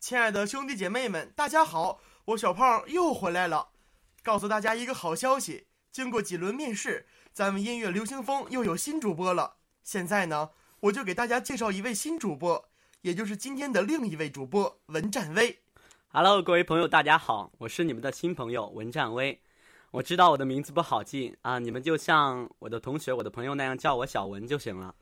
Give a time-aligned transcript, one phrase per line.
[0.00, 3.68] 亲爱的兄弟姐妹们，大家好，我小胖又回来了，
[4.22, 9.56] 告诉大家一个好消息，经过几轮面试，咱们音乐流行风又有新主播了。
[9.82, 12.70] 现在呢，我就给大家介绍一位新主播，
[13.02, 15.60] 也就是今天的另一位主播文战威。
[16.08, 19.38] Hello，各位朋友，大家好，我是你们的新朋友文战威。
[19.90, 24.94] 我知道我的名字不好记啊，你们就像我的同学、我的朋友那样叫我小文就行了。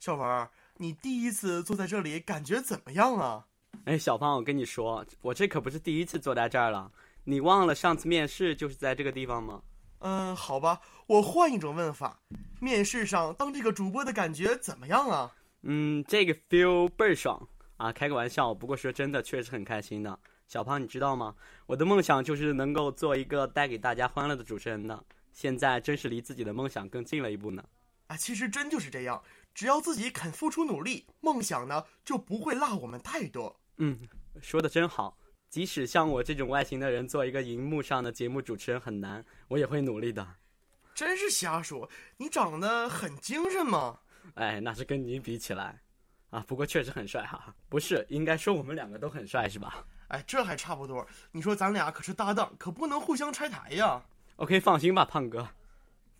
[0.00, 0.48] 小文，
[0.78, 3.48] 你第一次坐在这里，感觉怎么样啊？
[3.84, 6.90] 哎，小胖，我跟你说，我这可不是第一次坐在这儿了。
[7.24, 9.62] 你忘了上次面试就是在这个地方吗？
[10.00, 12.20] 嗯，好吧，我换一种问法，
[12.60, 15.34] 面试上当这个主播的感觉怎么样啊？
[15.62, 17.90] 嗯，这个 feel 倍儿爽啊！
[17.90, 20.18] 开个玩笑，不过说真的，确实很开心的。
[20.46, 21.34] 小胖，你知道吗？
[21.66, 25.02] 我的梦想就是能够做一个带给大家欢乐的主持人呢。
[25.32, 27.64] 现在真是离自己的梦想更近了一步呢。
[28.06, 29.20] 啊，其实真就是这样，
[29.52, 33.58] 只要自己肯付出努力，梦想呢就不会落我们太多。
[33.78, 33.98] 嗯，
[34.40, 35.16] 说的真好。
[35.48, 40.26] 即使像我这种外形的人做一个荧幕上的节目主持人很难，我也会努力的。
[40.94, 44.00] 真是瞎说，你长得很精神嘛。
[44.34, 45.80] 哎，那是跟你比起来，
[46.30, 47.54] 啊，不过确实很帅哈。
[47.68, 49.86] 不是，应该说我们两个都很帅是吧？
[50.08, 51.06] 哎，这还差不多。
[51.32, 54.02] 你说咱俩可是搭档，可不能互相拆台呀。
[54.36, 55.48] OK，放心吧，胖哥。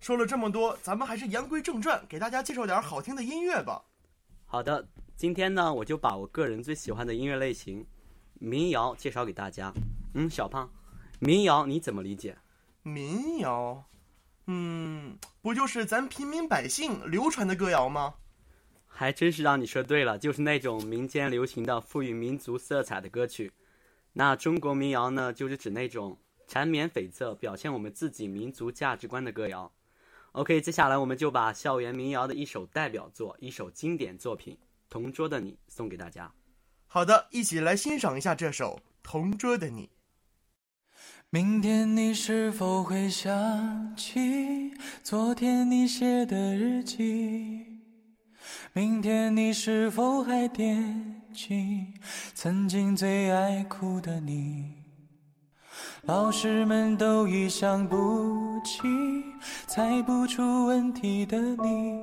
[0.00, 3.82] 说了这么多，咱们还是言归正传，给大家介绍点好听的音乐吧。
[4.46, 4.88] 好的，
[5.20, 7.84] 今天呢，我就把我个人最喜欢的音乐类型——
[8.40, 9.70] 民谣介绍给大家。
[10.14, 10.72] 嗯，小胖，
[11.18, 12.38] 民谣你怎么理解？
[12.82, 13.84] 民谣，
[14.46, 18.14] 嗯，不就是咱平民百姓流传的歌谣吗？
[18.86, 23.52] 还真是让你说对了，就是那种民间流行的、赋予民族色彩的歌曲。
[24.14, 29.70] 那中国民谣呢，就是指那种缠绵悱恻、表现我们自己民族价值观的歌谣。
[30.32, 34.54] OK，接下来我们就把校园民谣的一首代表作、一首经典作品
[34.90, 36.30] 《同桌的你》送给大家。
[36.86, 39.86] 好的，一起来欣赏一下这首《同桌的你》。
[41.30, 44.72] 明天你是否会想起
[45.04, 47.64] 昨天你写的日记？
[48.72, 51.86] 明天你是否还惦记
[52.34, 54.74] 曾经最爱哭的你？
[56.02, 58.80] 老师们都已想不起
[59.68, 62.02] 猜不出问题的你，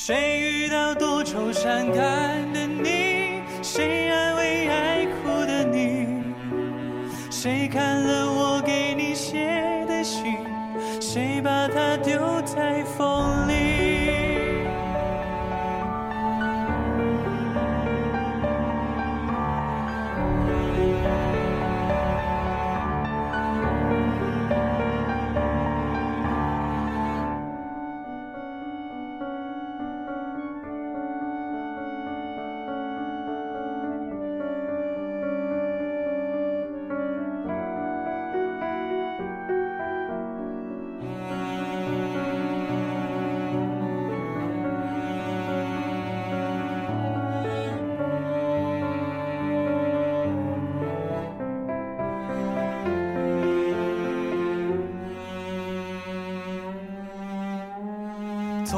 [0.00, 3.42] 谁遇到多愁善感的你？
[3.64, 6.22] 谁安慰爱哭的你？
[7.32, 8.27] 谁看了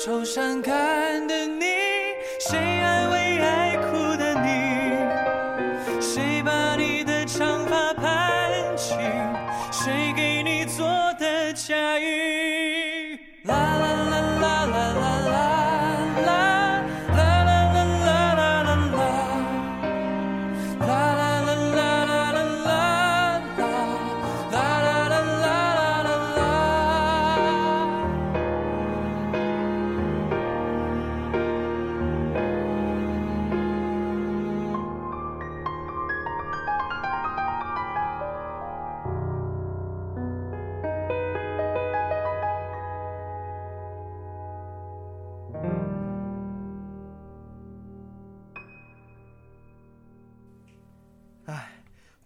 [0.00, 1.59] 愁善感的你？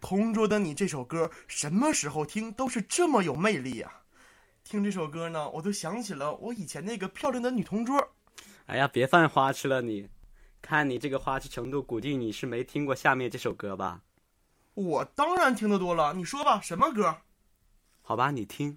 [0.04, 3.90] 同桌的你这首歌什么时候听都是这么有魅力呀、
[4.62, 8.06] 听这首歌呢，我都想起了我以前那个漂亮的女同桌。
[8.66, 10.06] 哎呀，别犯花痴了你，
[10.60, 14.02] 看你这个花痴程度，估计你是没听过下面这首歌吧？
[14.74, 17.16] 我当然听得多了，你说吧，什么歌？
[18.02, 18.76] 好吧，你听。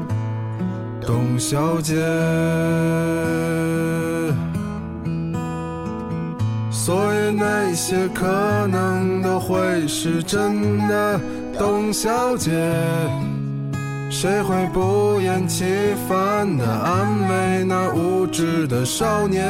[1.05, 1.95] 董小姐，
[6.69, 8.25] 所以那些可
[8.67, 11.19] 能都会是真的，
[11.57, 12.51] 董小姐。
[14.09, 15.65] 谁会不厌其
[16.07, 19.47] 烦地安慰那无知的少年？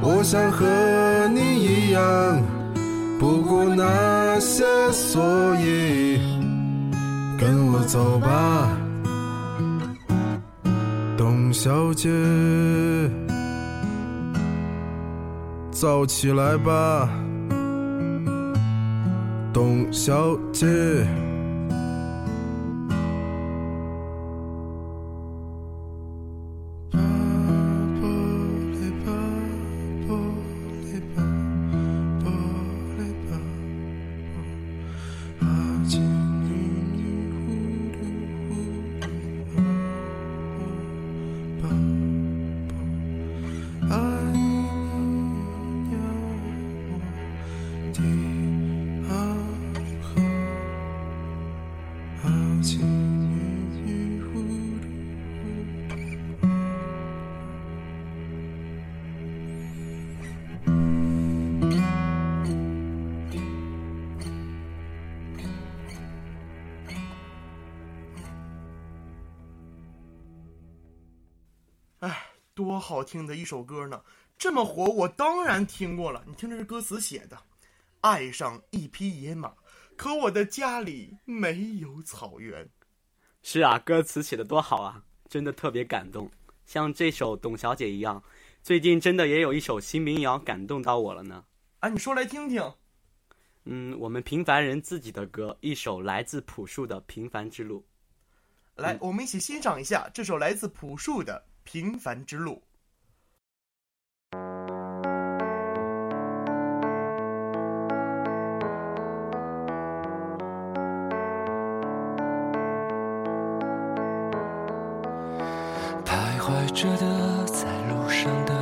[0.00, 0.64] 我想和
[1.34, 2.00] 你一样，
[3.18, 5.20] 不顾那些所
[5.56, 6.20] 以，
[7.38, 8.70] 跟我走吧，
[11.18, 12.08] 董小姐，
[15.70, 17.08] 走起来吧。
[19.52, 20.66] 董小姐。
[72.76, 74.02] 多好听的一首歌呢！
[74.36, 76.22] 这么火，我当然听过了。
[76.26, 77.38] 你听这是歌词写的
[78.02, 79.54] ：“爱上一匹野马，
[79.96, 82.68] 可我的家里没有草原。”
[83.42, 86.30] 是啊，歌词写的多好啊，真的特别感动。
[86.66, 88.22] 像这首《董小姐》一样，
[88.62, 91.46] 最近真的也有一首新民谣感动到我了呢。
[91.80, 92.62] 啊，你说来听听。
[93.64, 97.82] 嗯，我们平凡人自己的歌，一首来自朴树的《平凡之路》。
[98.82, 101.42] 来，我们一起欣赏一下这首来自朴树的。
[101.68, 102.62] 平凡之路。
[116.76, 117.06] 着的，
[117.46, 118.52] 在路上的，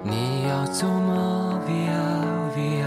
[0.00, 2.86] 你要走吗？Via Via，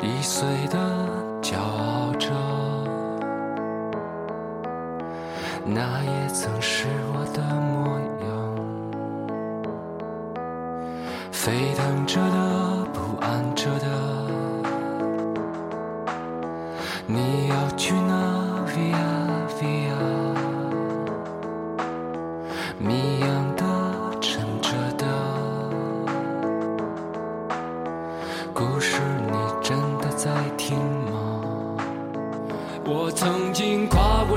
[0.00, 0.91] 易碎的，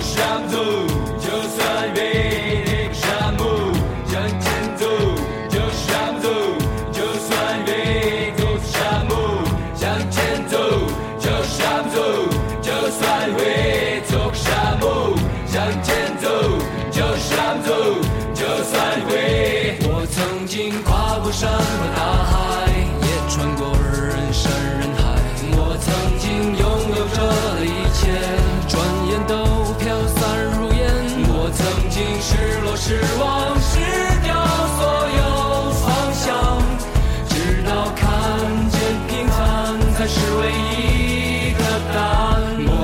[0.00, 0.99] 上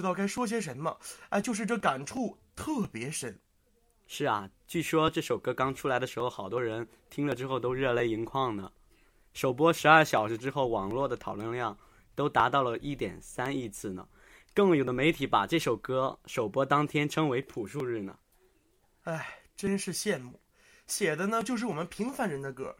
[0.00, 3.38] 知道该说些什么，哎，就是这感触特别深。
[4.06, 8.72] 是啊，据说这首歌刚出来的时候，好多人听了之后都热泪盈眶呢。
[9.34, 11.76] 首播十二小时之后，网络的讨论量
[12.14, 14.08] 都达到了一点三亿次呢。
[14.54, 18.16] 更有的媒体把这首歌首播当天称为“朴树日”呢。
[19.02, 20.40] 哎，真是羡慕，
[20.86, 22.74] 写的呢就是我们平凡人的歌。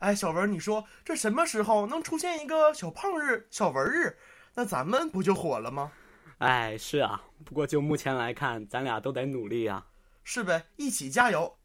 [0.00, 4.18] 哎，小文，你说这什么时候能出现一个小胖日、小文日？
[4.54, 5.90] 那咱们不就火了吗？
[6.38, 9.86] 哎，是啊，不过就目前来看，咱俩都得努力啊。
[10.22, 11.56] 是呗，一起加油！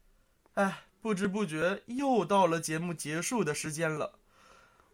[0.54, 4.18] 哎，不知不觉又到了节目结束的时间了，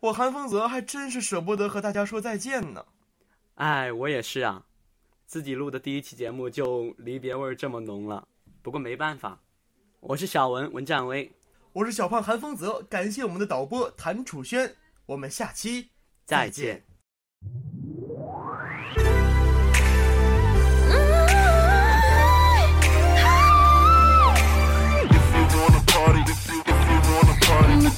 [0.01, 2.87] 我韩风泽还真是舍不得和大家说再见呢。
[3.55, 4.65] 哎，我也是啊，
[5.27, 8.27] 自己录的第一期节目就离别味儿这么浓了。
[8.63, 9.41] 不过没办法，
[10.01, 11.31] 我是小文文占威，
[11.73, 14.75] 我是小胖韩风泽，感谢我们的导播谭楚轩，
[15.07, 15.91] 我们下期
[16.25, 16.88] 再见。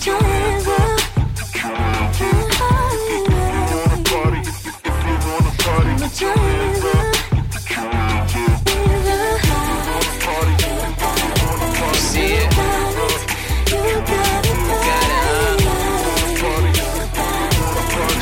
[0.06, 1.00] Got it up
[5.58, 5.90] party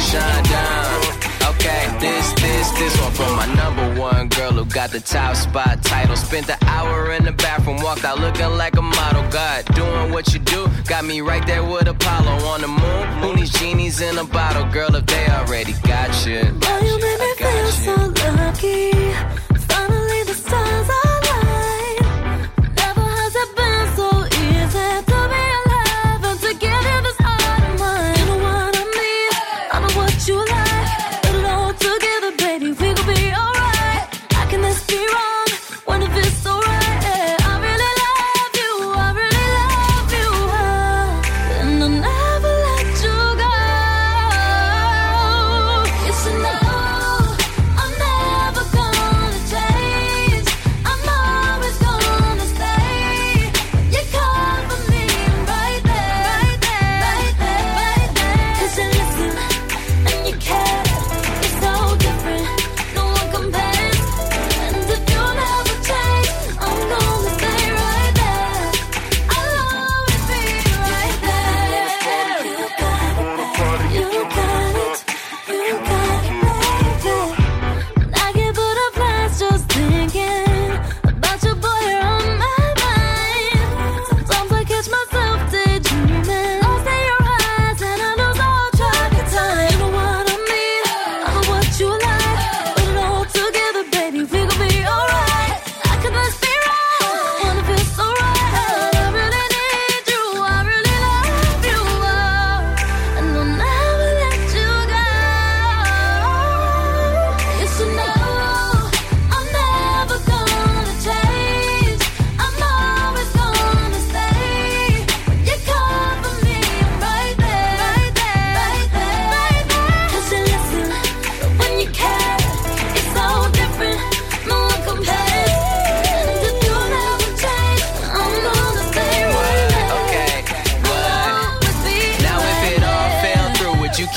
[0.00, 1.02] shut down
[1.48, 5.82] okay this this this one for my number 1 girl who got the top spot
[5.82, 6.16] title.
[6.16, 9.22] Spent the hour in the bathroom, walked out looking like a model.
[9.31, 13.07] God, doing what you do, got me right there with Apollo on the moon.
[13.22, 16.42] Who needs genies in a bottle, girl, if they already got you?
[16.62, 17.72] Oh, you made me feel you.
[17.72, 18.92] so lucky.
[19.68, 20.88] Finally, the stars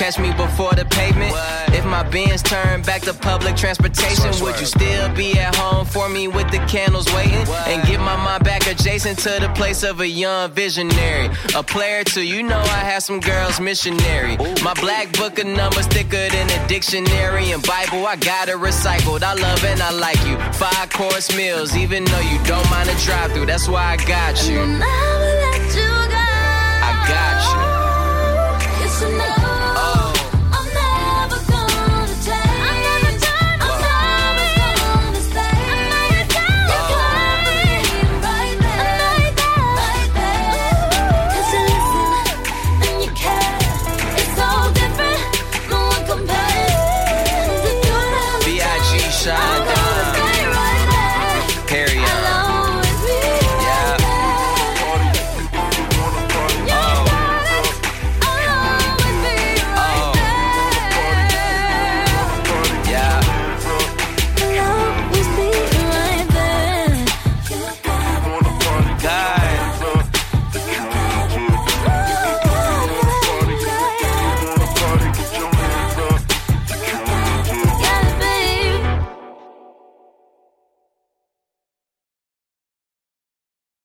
[0.02, 1.32] catch me before the pavement.
[1.78, 6.10] If my Benz turn back to public transportation, would you still be at home for
[6.10, 7.46] me with the candles waiting?
[7.70, 11.30] And get my mind back adjacent to the place of a young visionary.
[11.56, 14.38] A player too, you know I have some girls missionary.
[14.64, 18.08] My black book of numbers thicker than a dictionary and Bible.
[18.08, 19.22] I got it recycled.
[19.22, 20.36] I love and I like you.
[20.54, 23.46] Five course meals, even though you don't mind a drive through.
[23.46, 24.66] That's why I got you.
[24.66, 24.92] Never let you go.
[24.92, 25.11] I got you.